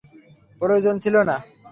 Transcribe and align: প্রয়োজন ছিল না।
প্রয়োজন 0.61 0.95
ছিল 1.03 1.15
না। 1.23 1.35